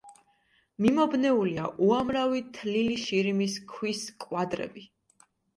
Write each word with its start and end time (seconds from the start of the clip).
მიმობნეულია 0.85 1.67
უამრავი 1.89 2.43
თლილი 2.59 2.97
შირიმის 3.05 3.59
ქვის 3.75 4.03
კვადრები. 4.25 4.89